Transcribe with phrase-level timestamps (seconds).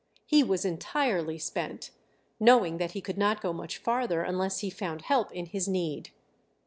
[0.25, 1.91] He was entirely spent,
[2.39, 6.09] knowing that he could not go much farther unless he found help in his need.